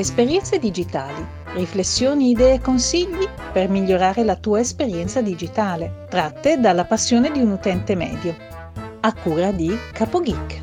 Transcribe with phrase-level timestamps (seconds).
[0.00, 1.22] Esperienze digitali,
[1.52, 7.50] riflessioni, idee e consigli per migliorare la tua esperienza digitale, tratte dalla passione di un
[7.50, 8.34] utente medio.
[9.00, 10.62] A cura di CapoGeek.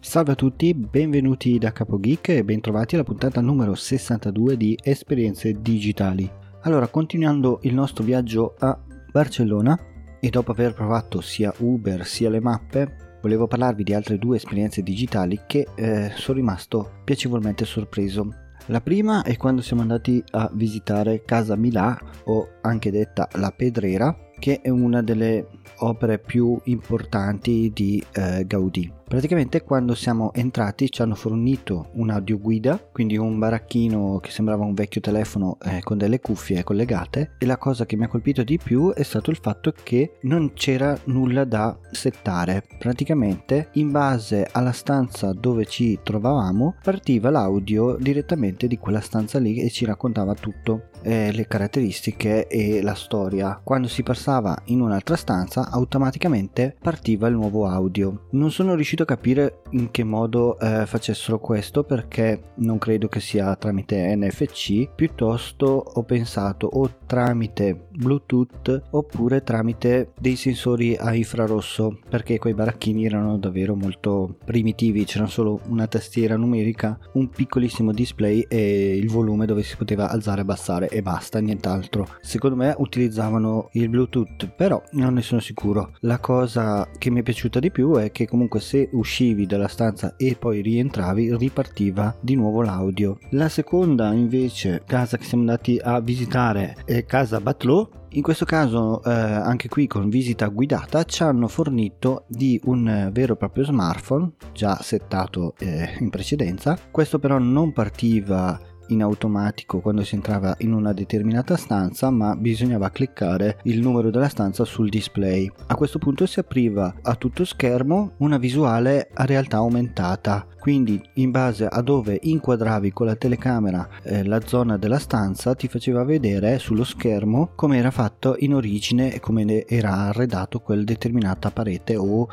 [0.00, 6.44] Salve a tutti, benvenuti da CapoGeek e bentrovati alla puntata numero 62 di Esperienze digitali.
[6.66, 8.76] Allora, continuando il nostro viaggio a
[9.12, 9.78] Barcellona
[10.18, 14.82] e dopo aver provato sia Uber sia le mappe, volevo parlarvi di altre due esperienze
[14.82, 18.28] digitali che eh, sono rimasto piacevolmente sorpreso.
[18.66, 24.32] La prima è quando siamo andati a visitare Casa Milà o anche detta La Pedrera,
[24.36, 25.46] che è una delle
[25.78, 28.92] opere più importanti di eh, Gaudì.
[29.08, 35.00] Praticamente quando siamo entrati ci hanno fornito un'audioguida, quindi un baracchino che sembrava un vecchio
[35.00, 38.92] telefono eh, con delle cuffie collegate e la cosa che mi ha colpito di più
[38.92, 42.64] è stato il fatto che non c'era nulla da settare.
[42.80, 49.60] Praticamente in base alla stanza dove ci trovavamo partiva l'audio direttamente di quella stanza lì
[49.60, 53.60] e ci raccontava tutto, eh, le caratteristiche e la storia.
[53.62, 58.26] Quando si passava in un'altra stanza automaticamente partiva il nuovo audio.
[58.30, 63.08] Non sono riuscito riuscito a capire in che modo eh, facessero questo perché non credo
[63.08, 71.14] che sia tramite NFC, piuttosto ho pensato o tramite Bluetooth oppure tramite dei sensori a
[71.14, 77.92] infrarosso perché quei baracchini erano davvero molto primitivi, c'era solo una tastiera numerica, un piccolissimo
[77.92, 82.06] display e il volume dove si poteva alzare e abbassare e basta, nient'altro.
[82.20, 85.92] Secondo me utilizzavano il Bluetooth, però non ne sono sicuro.
[86.00, 90.16] La cosa che mi è piaciuta di più è che comunque se uscivi dalla stanza
[90.16, 93.18] e poi rientravi ripartiva di nuovo l'audio.
[93.30, 99.02] La seconda invece casa che siamo andati a visitare è casa Batlot in questo caso,
[99.04, 104.32] eh, anche qui con visita guidata, ci hanno fornito di un vero e proprio smartphone
[104.54, 106.78] già settato eh, in precedenza.
[106.90, 108.58] Questo però non partiva
[108.88, 114.28] in automatico quando si entrava in una determinata stanza ma bisognava cliccare il numero della
[114.28, 115.50] stanza sul display.
[115.66, 121.30] A questo punto si apriva a tutto schermo una visuale a realtà aumentata quindi in
[121.30, 126.58] base a dove inquadravi con la telecamera eh, la zona della stanza ti faceva vedere
[126.58, 132.26] sullo schermo come era fatto in origine e come era arredato quel determinata parete o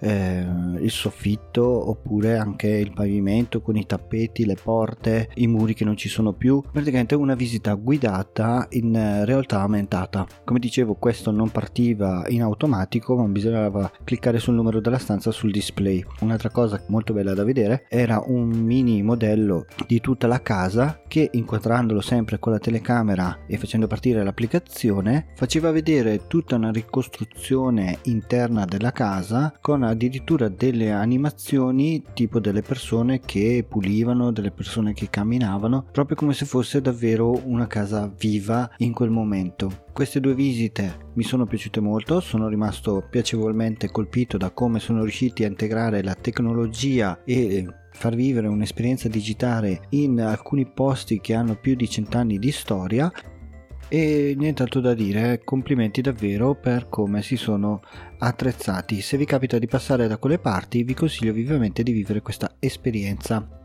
[0.00, 0.46] eh,
[0.80, 5.96] il soffitto oppure anche il pavimento con i tappeti, le porte, i muri che non
[5.98, 10.26] ci sono più, praticamente una visita guidata in realtà aumentata.
[10.44, 15.50] Come dicevo questo non partiva in automatico ma bisognava cliccare sul numero della stanza sul
[15.50, 16.02] display.
[16.20, 21.28] Un'altra cosa molto bella da vedere era un mini modello di tutta la casa che
[21.32, 28.64] inquadrandolo sempre con la telecamera e facendo partire l'applicazione faceva vedere tutta una ricostruzione interna
[28.64, 35.86] della casa con addirittura delle animazioni tipo delle persone che pulivano, delle persone che camminavano,
[35.90, 39.84] proprio come se fosse davvero una casa viva in quel momento.
[39.92, 45.44] Queste due visite mi sono piaciute molto, sono rimasto piacevolmente colpito da come sono riusciti
[45.44, 51.74] a integrare la tecnologia e far vivere un'esperienza digitale in alcuni posti che hanno più
[51.74, 53.12] di cent'anni di storia
[53.88, 57.80] e nient'altro da dire, complimenti davvero per come si sono
[58.18, 59.00] attrezzati.
[59.00, 63.57] Se vi capita di passare da quelle parti vi consiglio vivamente di vivere questa esperienza.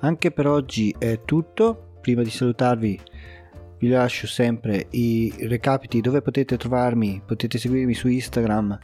[0.00, 3.00] Anche per oggi è tutto, prima di salutarvi
[3.78, 8.78] vi lascio sempre i recapiti dove potete trovarmi, potete seguirmi su Instagram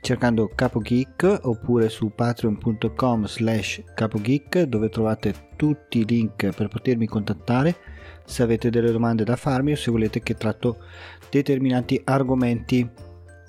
[0.00, 7.76] cercando CapoGeek oppure su patreon.com slash capogeek dove trovate tutti i link per potermi contattare.
[8.24, 10.84] Se avete delle domande da farmi o se volete che tratto
[11.30, 12.88] determinati argomenti.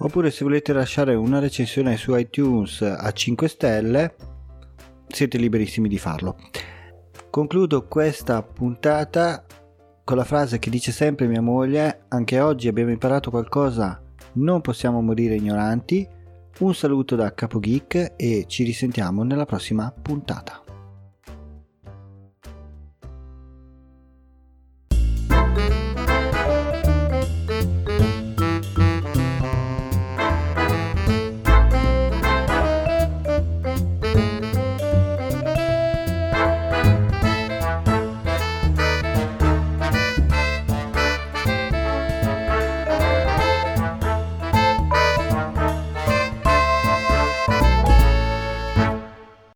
[0.02, 4.16] Oppure se volete lasciare una recensione su iTunes a 5 stelle
[5.08, 6.38] siete liberissimi di farlo
[7.29, 9.45] concludo questa puntata
[10.03, 14.01] con la frase che dice sempre mia moglie anche oggi abbiamo imparato qualcosa
[14.33, 16.07] non possiamo morire ignoranti
[16.59, 20.69] un saluto da Capo Geek e ci risentiamo nella prossima puntata.